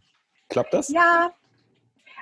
[0.49, 0.89] Klappt das?
[0.89, 1.32] Ja,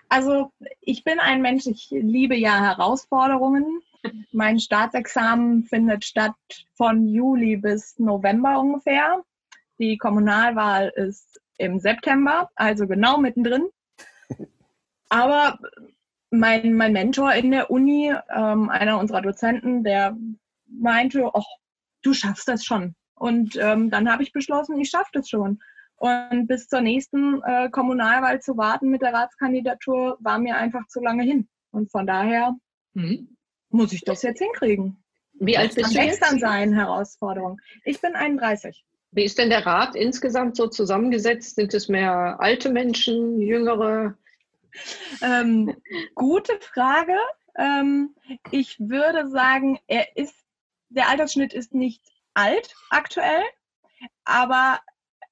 [0.10, 3.81] also ich bin ein Mensch, ich liebe ja Herausforderungen.
[4.31, 6.35] Mein Staatsexamen findet statt
[6.75, 9.23] von Juli bis November ungefähr.
[9.79, 13.67] Die Kommunalwahl ist im September, also genau mittendrin.
[15.09, 15.59] Aber
[16.29, 20.15] mein, mein Mentor in der Uni, ähm, einer unserer Dozenten, der
[20.67, 21.45] meinte, ach,
[22.01, 22.95] du schaffst das schon.
[23.15, 25.59] Und ähm, dann habe ich beschlossen, ich schaffe das schon.
[25.97, 30.99] Und bis zur nächsten äh, Kommunalwahl zu warten mit der Ratskandidatur war mir einfach zu
[30.99, 31.47] lange hin.
[31.71, 32.55] Und von daher
[32.93, 33.37] Mhm.
[33.73, 35.01] Muss ich das jetzt hinkriegen.
[35.34, 36.19] Wie alt bist kann du jetzt?
[36.19, 37.60] gestern sein, Herausforderung.
[37.84, 38.84] Ich bin 31.
[39.12, 41.55] Wie ist denn der Rat insgesamt so zusammengesetzt?
[41.55, 44.15] Sind es mehr alte Menschen, jüngere?
[45.21, 45.75] Ähm,
[46.15, 47.17] gute Frage.
[47.57, 48.15] Ähm,
[48.51, 50.36] ich würde sagen, er ist,
[50.89, 52.01] der Altersschnitt ist nicht
[52.34, 53.43] alt aktuell,
[54.23, 54.79] aber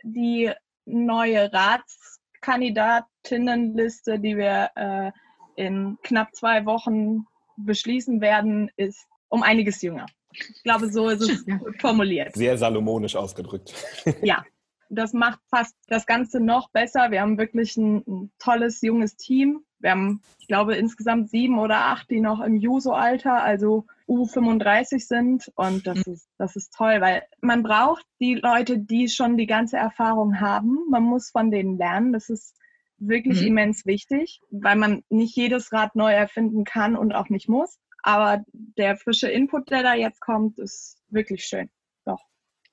[0.04, 0.52] die
[0.86, 5.14] neue Ratskandidatinnenliste, die wir äh,
[5.56, 7.26] in knapp zwei Wochen
[7.66, 10.06] beschließen werden, ist um einiges jünger.
[10.32, 11.46] Ich glaube, so ist es
[11.80, 12.36] formuliert.
[12.36, 13.74] Sehr salomonisch ausgedrückt.
[14.22, 14.44] Ja,
[14.90, 17.12] das macht fast das Ganze noch besser.
[17.12, 19.64] Wir haben wirklich ein, ein tolles, junges Team.
[19.80, 25.52] Wir haben, ich glaube, insgesamt sieben oder acht, die noch im Juso-Alter, also U35 sind.
[25.56, 29.78] Und das, ist, das ist toll, weil man braucht die Leute, die schon die ganze
[29.78, 30.80] Erfahrung haben.
[30.90, 32.12] Man muss von denen lernen.
[32.12, 32.56] Das ist
[33.00, 33.48] wirklich Mhm.
[33.48, 37.80] immens wichtig, weil man nicht jedes Rad neu erfinden kann und auch nicht muss.
[38.04, 41.70] Aber der frische Input, der da jetzt kommt, ist wirklich schön.
[42.06, 42.22] Doch.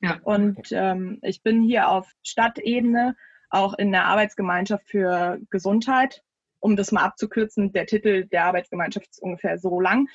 [0.00, 0.18] Ja.
[0.22, 3.16] Und ähm, ich bin hier auf Stadtebene
[3.50, 6.22] auch in der Arbeitsgemeinschaft für Gesundheit.
[6.60, 10.08] Um das mal abzukürzen, der Titel der Arbeitsgemeinschaft ist ungefähr so lang.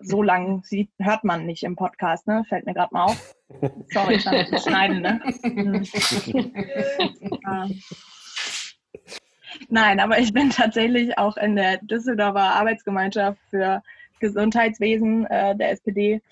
[0.00, 2.44] So lang sieht, hört man nicht im Podcast, ne?
[2.48, 3.34] Fällt mir gerade mal auf.
[3.90, 5.20] Sorry, ich kann das schneiden, ne?
[9.68, 13.82] Nein, aber ich bin tatsächlich auch in der Düsseldorfer Arbeitsgemeinschaft für
[14.18, 16.22] Gesundheitswesen äh, der SPD,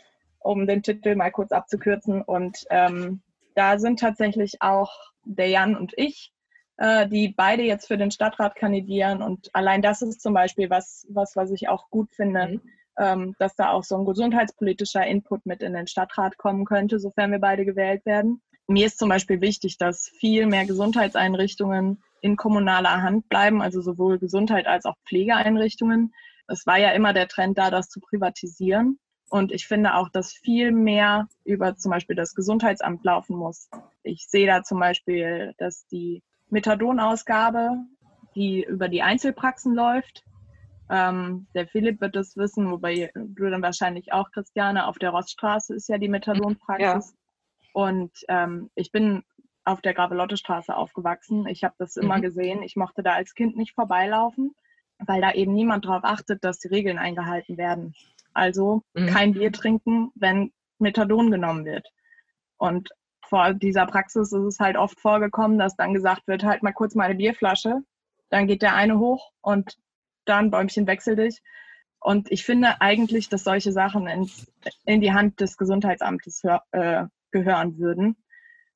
[0.41, 2.23] um den Titel mal kurz abzukürzen.
[2.23, 3.21] Und ähm,
[3.55, 4.93] da sind tatsächlich auch
[5.25, 6.33] der Jan und ich,
[6.79, 9.23] äh, die beide jetzt für den Stadtrat kandidieren.
[9.23, 12.61] Und allein das ist zum Beispiel was, was, was ich auch gut finde, mhm.
[12.99, 17.33] ähm, dass da auch so ein gesundheitspolitischer Input mit in den Stadtrat kommen könnte, sofern
[17.33, 18.41] wir beide gewählt werden.
[18.67, 24.19] Mir ist zum Beispiel wichtig, dass viel mehr Gesundheitseinrichtungen in kommunaler Hand bleiben, also sowohl
[24.19, 26.13] Gesundheit als auch Pflegeeinrichtungen.
[26.49, 28.99] Es war ja immer der Trend da, das zu privatisieren.
[29.29, 33.69] Und ich finde auch, dass viel mehr über zum Beispiel das Gesundheitsamt laufen muss.
[34.05, 37.71] Ich sehe da zum Beispiel, dass die Methadonausgabe,
[38.37, 40.23] die über die Einzelpraxen läuft,
[40.89, 45.75] ähm, der Philipp wird das wissen, wobei du dann wahrscheinlich auch, Christiane, auf der Rossstraße
[45.75, 47.13] ist ja die Methadonpraxis.
[47.13, 47.19] Ja.
[47.73, 49.25] Und ähm, ich bin
[49.67, 51.47] auf der Gravelotte-Straße aufgewachsen.
[51.47, 52.23] Ich habe das immer mhm.
[52.23, 52.63] gesehen.
[52.63, 54.55] Ich mochte da als Kind nicht vorbeilaufen,
[54.99, 57.95] weil da eben niemand darauf achtet, dass die Regeln eingehalten werden.
[58.33, 59.07] Also mhm.
[59.07, 61.89] kein Bier trinken, wenn Methadon genommen wird.
[62.57, 62.91] Und
[63.29, 66.95] vor dieser Praxis ist es halt oft vorgekommen, dass dann gesagt wird, halt mal kurz
[66.95, 67.81] meine Bierflasche.
[68.31, 69.77] Dann geht der eine hoch und
[70.25, 71.43] dann Bäumchen wechsel dich.
[71.99, 74.31] Und ich finde eigentlich, dass solche Sachen in,
[74.85, 78.17] in die Hand des Gesundheitsamtes hör, äh, gehören würden.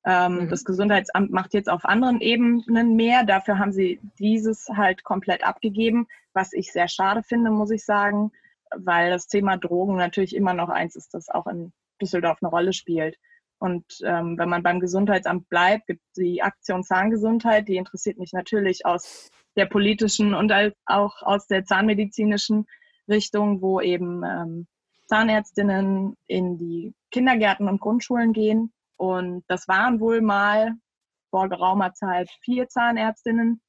[0.03, 0.49] Ähm, mhm.
[0.49, 3.23] Das Gesundheitsamt macht jetzt auf anderen Ebenen mehr.
[3.23, 8.31] Dafür haben sie dieses halt komplett abgegeben, was ich sehr schade finde, muss ich sagen,
[8.75, 12.73] weil das Thema Drogen natürlich immer noch eins ist, das auch in Düsseldorf eine Rolle
[12.73, 13.17] spielt.
[13.59, 18.33] Und ähm, wenn man beim Gesundheitsamt bleibt, gibt es die Aktion Zahngesundheit, die interessiert mich
[18.33, 20.51] natürlich aus der politischen und
[20.85, 22.65] auch aus der zahnmedizinischen
[23.07, 24.67] Richtung, wo eben ähm,
[25.05, 30.75] Zahnärztinnen in die Kindergärten und Grundschulen gehen und das waren wohl mal
[31.31, 33.59] vor geraumer Zeit vier Zahnärztinnen,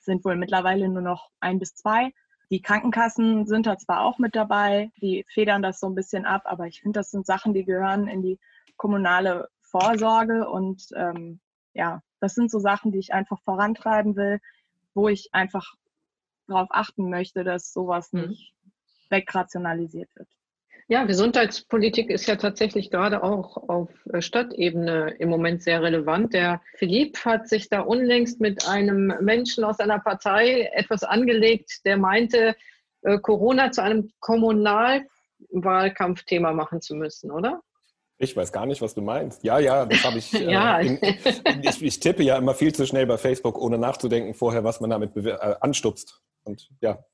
[0.00, 2.12] sind wohl mittlerweile nur noch ein bis zwei.
[2.50, 6.42] Die Krankenkassen sind da zwar auch mit dabei, die federn das so ein bisschen ab,
[6.46, 8.40] aber ich finde, das sind Sachen, die gehören in die
[8.76, 11.38] kommunale Vorsorge und ähm,
[11.72, 14.40] ja, das sind so Sachen, die ich einfach vorantreiben will,
[14.94, 15.74] wo ich einfach
[16.48, 18.30] darauf achten möchte, dass sowas mhm.
[18.30, 18.52] nicht
[19.10, 20.28] wegrationalisiert wird.
[20.88, 26.32] Ja, Gesundheitspolitik ist ja tatsächlich gerade auch auf äh, Stadtebene im Moment sehr relevant.
[26.32, 31.96] Der Philipp hat sich da unlängst mit einem Menschen aus einer Partei etwas angelegt, der
[31.96, 32.54] meinte,
[33.02, 37.62] äh, Corona zu einem Kommunalwahlkampfthema machen zu müssen, oder?
[38.18, 39.42] Ich weiß gar nicht, was du meinst.
[39.42, 40.78] Ja, ja, das habe ich, äh, ja.
[40.78, 41.00] in,
[41.62, 41.82] ich.
[41.82, 45.16] Ich tippe ja immer viel zu schnell bei Facebook, ohne nachzudenken vorher, was man damit
[45.16, 46.20] äh, anstupst.
[46.44, 47.04] Und ja,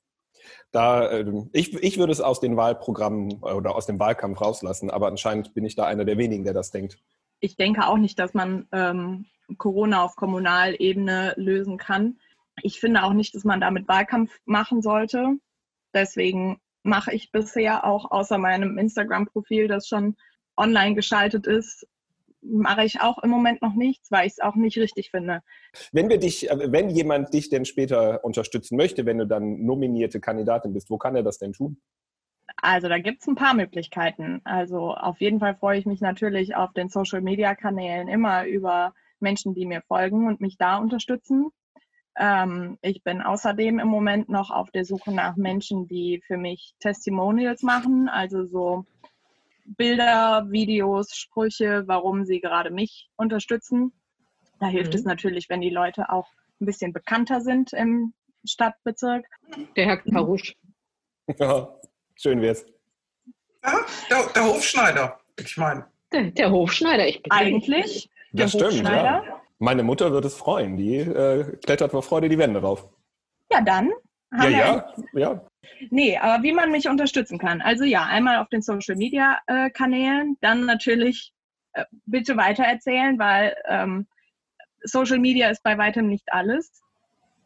[0.71, 4.91] da, ähm, ich, ich würde es aus den Wahlprogrammen äh, oder aus dem Wahlkampf rauslassen,
[4.91, 6.99] aber anscheinend bin ich da einer der wenigen, der das denkt.
[7.41, 9.27] Ich denke auch nicht, dass man ähm,
[9.59, 12.19] Corona auf Kommunalebene lösen kann.
[12.63, 15.37] Ich finde auch nicht, dass man damit Wahlkampf machen sollte.
[15.95, 20.17] Deswegen mache ich bisher auch außer meinem Instagram-Profil, das schon
[20.57, 21.87] online geschaltet ist,
[22.43, 25.41] mache ich auch im Moment noch nichts, weil ich es auch nicht richtig finde.
[25.93, 30.21] Wenn wir dich, äh, wenn jemand dich denn später unterstützen möchte, wenn du dann nominierte
[30.21, 31.81] Kandidatin bist, wo kann er das denn tun?
[32.57, 34.41] Also da gibt es ein paar Möglichkeiten.
[34.45, 39.67] Also auf jeden Fall freue ich mich natürlich auf den Social-Media-Kanälen immer über Menschen, die
[39.67, 41.51] mir folgen und mich da unterstützen.
[42.17, 46.75] Ähm, ich bin außerdem im Moment noch auf der Suche nach Menschen, die für mich
[46.81, 48.85] Testimonials machen, also so
[49.65, 53.93] Bilder, Videos, Sprüche, warum sie gerade mich unterstützen.
[54.61, 54.99] Da hilft mhm.
[54.99, 56.29] es natürlich, wenn die Leute auch
[56.61, 59.27] ein bisschen bekannter sind im Stadtbezirk.
[59.77, 60.55] Der Herr Parusch.
[61.39, 61.75] Ja,
[62.17, 62.67] schön wär's.
[63.65, 65.87] Ja, der, der Hofschneider, ich meine.
[66.13, 68.11] Der, der, Hofschneider, ich bin Eigentlich.
[68.33, 69.41] Das stimmt, ja.
[69.59, 70.77] Meine Mutter wird es freuen.
[70.77, 72.89] Die äh, klettert vor Freude die Wände rauf.
[73.51, 73.91] Ja, dann.
[74.33, 75.47] Ja, ja, ja.
[75.91, 77.61] Nee, aber wie man mich unterstützen kann.
[77.61, 81.33] Also ja, einmal auf den Social Media äh, Kanälen, dann natürlich
[81.73, 84.07] äh, bitte weitererzählen, weil ähm,
[84.83, 86.83] Social Media ist bei weitem nicht alles.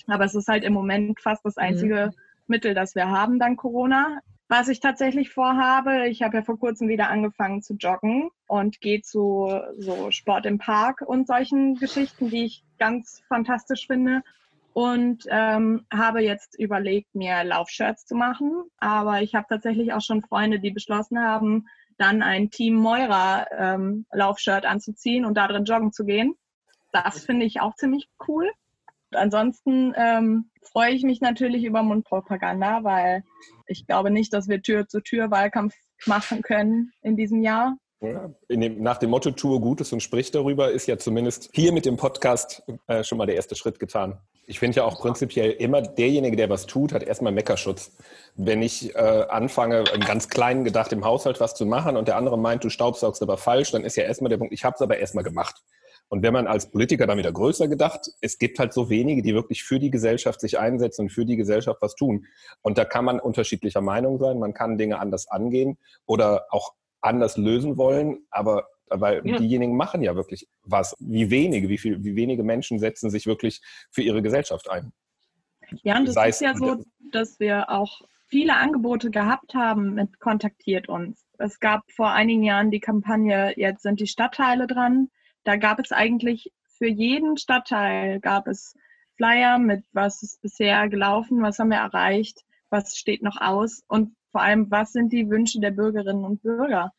[0.07, 2.21] Aber es ist halt im Moment fast das einzige mhm.
[2.47, 4.21] Mittel, das wir haben, dank Corona.
[4.49, 9.03] Was ich tatsächlich vorhabe, ich habe ja vor kurzem wieder angefangen zu joggen und gehe
[9.03, 14.23] zu so Sport im Park und solchen Geschichten, die ich ganz fantastisch finde
[14.77, 18.65] und ähm, habe jetzt überlegt, mir Laufshirts zu machen.
[18.77, 24.05] Aber ich habe tatsächlich auch schon Freunde, die beschlossen haben, dann ein Team Moira ähm,
[24.13, 26.35] Laufshirt anzuziehen und da drin joggen zu gehen.
[26.93, 28.51] Das finde ich auch ziemlich cool.
[29.13, 33.25] Ansonsten ähm, freue ich mich natürlich über Mundpropaganda, weil
[33.67, 37.79] ich glaube nicht, dass wir Tür-zu-Tür-Wahlkampf machen können in diesem Jahr.
[38.03, 41.87] Ja, dem, nach dem Motto Tue Gutes und sprich darüber ist ja zumindest hier mit
[41.87, 44.21] dem Podcast äh, schon mal der erste Schritt getan.
[44.49, 47.91] Ich finde ja auch prinzipiell immer derjenige, der was tut, hat erstmal Meckerschutz.
[48.37, 52.17] Wenn ich äh, anfange, im ganz Kleinen gedacht im Haushalt was zu machen und der
[52.17, 54.83] andere meint, du staubsaugst aber falsch, dann ist ja erstmal der Punkt, ich habe es
[54.83, 55.63] aber erstmal gemacht.
[56.09, 59.35] Und wenn man als Politiker dann wieder größer gedacht, es gibt halt so wenige, die
[59.35, 62.27] wirklich für die Gesellschaft sich einsetzen und für die Gesellschaft was tun.
[62.63, 67.37] Und da kann man unterschiedlicher Meinung sein, man kann Dinge anders angehen oder auch anders
[67.37, 69.39] lösen wollen, aber weil ja.
[69.39, 70.95] diejenigen machen ja wirklich was.
[70.99, 74.93] Wie wenige, wie viel, wie wenige Menschen setzen sich wirklich für ihre Gesellschaft ein.
[75.83, 80.89] Ja, und es ist ja so, dass wir auch viele Angebote gehabt haben mit Kontaktiert
[80.89, 81.27] uns.
[81.39, 85.09] Es gab vor einigen Jahren die Kampagne Jetzt sind die Stadtteile dran.
[85.45, 88.75] Da gab es eigentlich für jeden Stadtteil gab es
[89.17, 94.15] Flyer mit, was ist bisher gelaufen, was haben wir erreicht, was steht noch aus und
[94.31, 96.93] vor allem, was sind die Wünsche der Bürgerinnen und Bürger.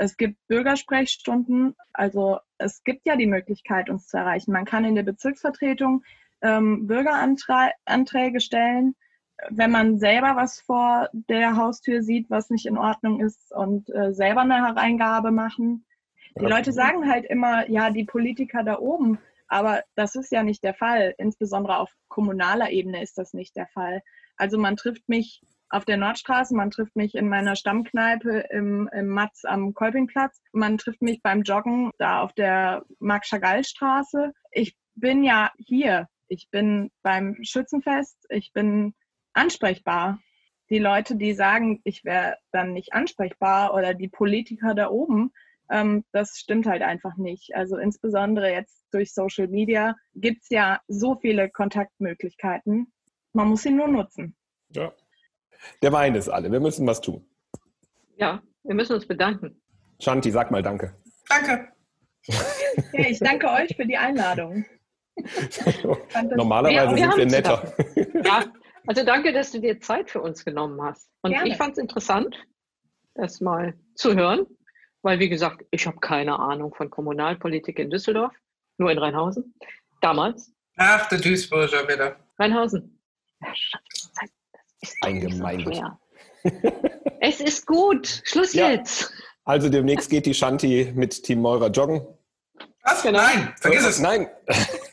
[0.00, 4.50] Es gibt Bürgersprechstunden, also es gibt ja die Möglichkeit, uns zu erreichen.
[4.50, 6.04] Man kann in der Bezirksvertretung
[6.40, 8.96] ähm, Bürgeranträge stellen,
[9.50, 14.14] wenn man selber was vor der Haustür sieht, was nicht in Ordnung ist und äh,
[14.14, 15.84] selber eine Hereingabe machen.
[16.40, 20.64] Die Leute sagen halt immer, ja, die Politiker da oben, aber das ist ja nicht
[20.64, 21.14] der Fall.
[21.18, 24.00] Insbesondere auf kommunaler Ebene ist das nicht der Fall.
[24.38, 29.08] Also man trifft mich auf der Nordstraße, man trifft mich in meiner Stammkneipe im, im
[29.08, 34.32] Matz am Kolpingplatz, man trifft mich beim Joggen da auf der Mark-Chagall-Straße.
[34.50, 38.94] Ich bin ja hier, ich bin beim Schützenfest, ich bin
[39.32, 40.18] ansprechbar.
[40.70, 45.32] Die Leute, die sagen, ich wäre dann nicht ansprechbar oder die Politiker da oben,
[45.70, 47.54] ähm, das stimmt halt einfach nicht.
[47.54, 52.92] Also insbesondere jetzt durch Social Media gibt es ja so viele Kontaktmöglichkeiten.
[53.32, 54.36] Man muss sie nur nutzen.
[54.74, 54.92] Ja.
[55.82, 56.50] Der Wein ist alle.
[56.50, 57.26] Wir müssen was tun.
[58.16, 59.60] Ja, wir müssen uns bedanken.
[60.00, 60.94] Shanti, sag mal Danke.
[61.28, 61.68] Danke.
[62.92, 64.64] Ja, ich danke euch für die Einladung.
[66.36, 67.74] Normalerweise wir, wir sind wir netter.
[68.24, 68.44] Ja,
[68.86, 71.08] also danke, dass du dir Zeit für uns genommen hast.
[71.22, 71.48] Und Gerne.
[71.48, 72.36] ich fand es interessant,
[73.14, 74.46] das mal zu hören,
[75.02, 78.32] weil wie gesagt, ich habe keine Ahnung von Kommunalpolitik in Düsseldorf,
[78.78, 79.54] nur in Rheinhausen.
[80.00, 80.52] Damals.
[80.76, 82.16] Ach, der Duisburger wieder.
[82.38, 82.98] Rheinhausen.
[84.82, 85.82] Ja, Eingemeindet.
[87.20, 88.22] es ist gut.
[88.24, 88.70] Schluss ja.
[88.70, 89.12] jetzt.
[89.44, 92.06] Also demnächst geht die Shanti mit Team Meurer joggen.
[92.84, 93.04] Was?
[93.04, 94.00] Nein, vergiss es.
[94.00, 94.28] Nein.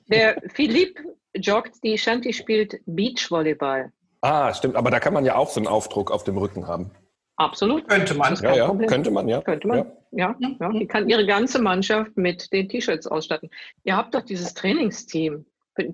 [0.08, 1.00] Der Philipp
[1.36, 3.91] joggt, die Shanti spielt Beachvolleyball.
[4.21, 4.76] Ah, stimmt.
[4.76, 6.91] Aber da kann man ja auch so einen Aufdruck auf dem Rücken haben.
[7.38, 7.88] Absolut.
[7.88, 8.36] Könnte man.
[8.36, 8.73] Ja, ja.
[8.88, 9.41] Könnte man, ja.
[9.41, 9.78] Könnte man.
[10.12, 10.36] Ja.
[10.39, 10.71] Ja, ja.
[10.71, 13.50] Die kann ihre ganze Mannschaft mit den T-Shirts ausstatten.
[13.84, 15.45] Ihr habt doch dieses Trainingsteam.
[15.78, 15.93] Die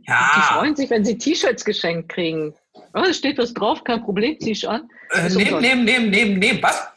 [0.54, 2.56] freuen sich, wenn sie T-Shirts geschenkt kriegen.
[2.94, 4.90] Oh, es steht was drauf, kein Problem, zieh ich an.
[5.12, 6.88] Äh, nehmen, nehmen, nehmen, nehmen, nehmen, was?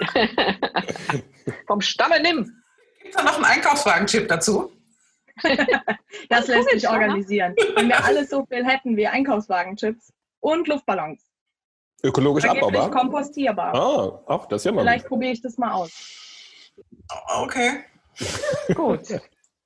[1.66, 2.44] Vom Stamme nimm.
[3.00, 4.72] Gibt es da noch einen Einkaufswagen-Chip dazu?
[6.28, 7.54] das lässt sich organisieren.
[7.74, 11.22] Wenn wir alles so viel hätten wie Einkaufswagen-Chips und Luftballons.
[12.02, 12.90] Ökologisch abbaubar?
[12.90, 13.74] kompostierbar.
[13.74, 15.90] Ah, auch das ist ja mal Vielleicht probiere ich das mal aus.
[17.36, 17.84] Okay.
[18.74, 19.20] Gut.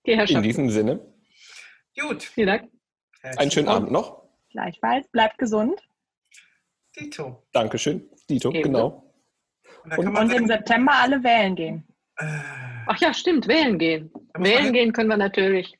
[0.05, 1.01] In diesem Sinne.
[1.99, 2.25] Gut.
[2.25, 2.71] Vielen Dank.
[3.23, 4.24] Einen schönen Abend noch.
[4.55, 5.09] Gleichfalls.
[5.09, 5.81] Bleibt gesund.
[6.99, 7.43] Dito.
[7.53, 8.09] Dankeschön.
[8.31, 8.63] Dito, Eben.
[8.63, 9.05] genau.
[9.85, 11.85] Und, und, und im September alle wählen gehen.
[12.17, 12.25] Äh.
[12.87, 14.13] Ach ja, stimmt, wählen gehen.
[14.39, 15.75] Wählen gehen können wir natürlich.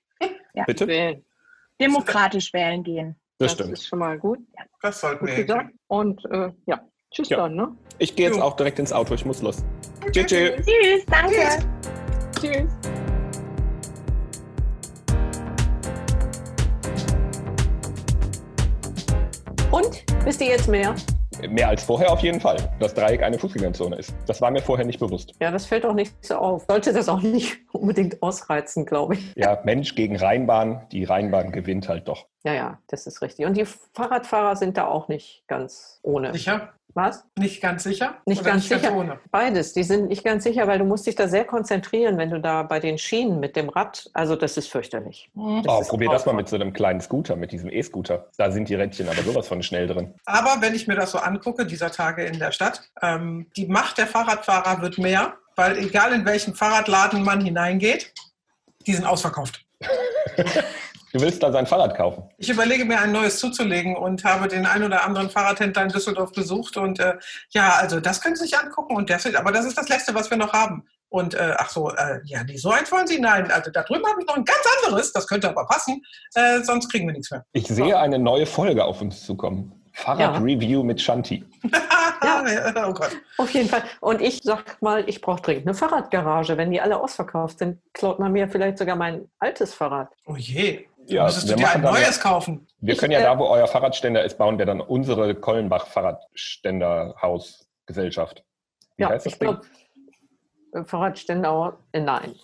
[0.55, 0.65] Ja.
[0.65, 0.87] Bitte?
[0.87, 1.25] Wählen.
[1.81, 3.17] Demokratisch wählen gehen.
[3.39, 3.79] Das, das stimmt.
[3.79, 4.39] ist schon mal gut.
[4.57, 4.65] Ja.
[4.83, 5.71] Das sollten gut wir.
[5.89, 7.39] Und äh, ja, tschüss ja.
[7.39, 7.55] dann.
[7.55, 7.77] Ne?
[7.99, 9.65] Ich gehe jetzt auch direkt ins Auto, ich muss los.
[10.03, 10.25] Okay.
[10.25, 10.67] Tschüss.
[10.67, 11.67] Tschüss, danke.
[12.41, 12.41] Tschüss.
[12.41, 12.94] tschüss.
[19.75, 20.05] Und?
[20.25, 20.95] Wisst ihr jetzt mehr?
[21.49, 24.15] Mehr als vorher auf jeden Fall, dass Dreieck eine Fußgängerzone ist.
[24.25, 25.33] Das war mir vorher nicht bewusst.
[25.41, 26.65] Ja, das fällt auch nicht so auf.
[26.69, 29.35] Sollte das auch nicht unbedingt ausreizen, glaube ich.
[29.35, 30.87] Ja, Mensch gegen Rheinbahn.
[30.93, 32.29] Die Rheinbahn gewinnt halt doch.
[32.45, 33.47] Ja, ja, das ist richtig.
[33.47, 36.33] Und die Fahrradfahrer sind da auch nicht ganz ohne.
[36.33, 36.73] Sicher?
[36.95, 37.25] Was?
[37.37, 38.15] Nicht ganz sicher?
[38.25, 38.93] Nicht ganz nicht sicher.
[38.93, 39.73] Ganz Beides.
[39.73, 42.63] Die sind nicht ganz sicher, weil du musst dich da sehr konzentrieren, wenn du da
[42.63, 45.29] bei den Schienen mit dem Rad, also das ist fürchterlich.
[45.35, 45.63] Mhm.
[45.65, 48.29] Das oh, ist probier das mal mit so einem kleinen Scooter, mit diesem E-Scooter.
[48.37, 50.15] Da sind die Rädchen aber sowas von schnell drin.
[50.25, 53.99] Aber wenn ich mir das so angucke, dieser Tage in der Stadt, ähm, die Macht
[53.99, 58.13] der Fahrradfahrer wird mehr, weil egal in welchen Fahrradladen man hineingeht,
[58.87, 59.65] die sind ausverkauft.
[61.15, 62.25] Du willst da sein Fahrrad kaufen?
[62.39, 66.33] Ich überlege mir ein neues zuzulegen und habe den ein oder anderen Fahrradhändler in Düsseldorf
[66.33, 66.77] besucht.
[66.77, 67.15] Und äh,
[67.51, 68.97] ja, also das können Sie sich angucken.
[68.97, 70.85] Und das, aber das ist das Letzte, was wir noch haben.
[71.11, 73.21] Und äh, ach so, äh, ja, die so eins wollen Sie?
[73.21, 76.03] Nein, also da drüben habe ich noch ein ganz anderes, das könnte aber passen,
[76.35, 77.45] äh, sonst kriegen wir nichts mehr.
[77.53, 79.85] Ich sehe eine neue Folge auf uns zukommen.
[79.93, 81.45] Fahrradreview mit Shanti.
[82.25, 82.43] Ja.
[82.89, 83.11] oh Gott.
[83.37, 83.83] Auf jeden Fall.
[84.01, 86.57] Und ich sag mal, ich brauche dringend eine Fahrradgarage.
[86.57, 90.09] Wenn die alle ausverkauft sind, klaut man mir vielleicht sogar mein altes Fahrrad.
[90.27, 90.87] Oh je.
[91.07, 92.67] Ja, Müsstest wir du dir ein neues kaufen?
[92.81, 98.43] Wir können ja äh, da, wo euer Fahrradständer ist, bauen wir dann unsere Kollenbach Fahrradständerhausgesellschaft.
[98.97, 99.51] Wie ja, heißt das ich Ding?
[99.51, 99.67] glaube,
[100.87, 102.35] Fahrradständer, äh, nein.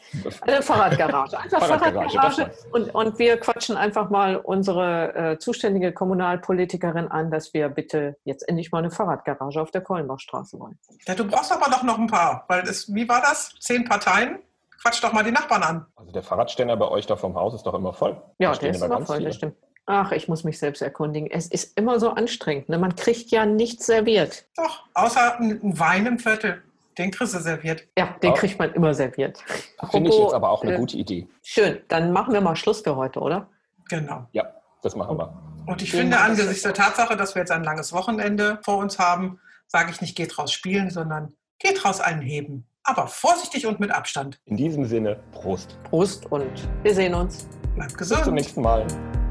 [0.42, 1.36] Eine Fahrradgarage.
[1.38, 2.52] Einfach Fahrradgarage, Fahrradgarage.
[2.72, 8.48] Und, und wir quatschen einfach mal unsere äh, zuständige Kommunalpolitikerin an, dass wir bitte jetzt
[8.48, 10.78] endlich mal eine Fahrradgarage auf der Kollenbachstraße wollen.
[11.08, 13.52] Ja, du brauchst aber doch noch ein paar, weil es, wie war das?
[13.58, 14.38] Zehn Parteien?
[14.82, 15.86] Quatsch doch mal die Nachbarn an.
[15.96, 18.20] Also der Fahrradständer bei euch da vom Haus ist doch immer voll.
[18.38, 19.28] Ja, der ist immer voll, viele.
[19.28, 19.56] das stimmt.
[19.86, 21.28] Ach, ich muss mich selbst erkundigen.
[21.30, 22.68] Es ist immer so anstrengend.
[22.68, 22.78] Ne?
[22.78, 24.46] Man kriegt ja nichts serviert.
[24.56, 26.62] Doch, außer ein ein Wein im Viertel.
[26.96, 27.86] Den kriegst du serviert.
[27.96, 29.42] Ja, den kriegt man immer serviert.
[29.90, 31.26] Finde ich jetzt aber auch eine äh, gute Idee.
[31.42, 33.48] Schön, dann machen wir mal Schluss für heute, oder?
[33.88, 34.26] Genau.
[34.32, 34.44] Ja,
[34.82, 35.32] das machen wir.
[35.66, 38.98] Und ich Den finde, angesichts der Tatsache, dass wir jetzt ein langes Wochenende vor uns
[38.98, 42.66] haben, sage ich nicht, geht raus spielen, sondern geht raus einen heben.
[42.84, 44.40] Aber vorsichtig und mit Abstand.
[44.46, 45.78] In diesem Sinne, Prost.
[45.84, 47.46] Prost und wir sehen uns.
[47.74, 48.34] Bleibt Bis zum gesund.
[48.34, 48.86] nächsten Mal.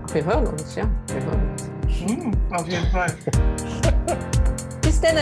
[0.08, 0.90] Ach, wir hören uns, ja.
[1.08, 1.70] Wir hören uns.
[2.00, 3.14] Hm, auf jeden Fall.
[4.82, 5.18] Bis dann.